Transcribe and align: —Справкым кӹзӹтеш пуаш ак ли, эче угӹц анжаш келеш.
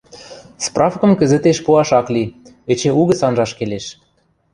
—Справкым 0.65 1.11
кӹзӹтеш 1.19 1.57
пуаш 1.65 1.89
ак 1.99 2.07
ли, 2.13 2.23
эче 2.71 2.89
угӹц 2.99 3.19
анжаш 3.27 3.51
келеш. 3.57 3.85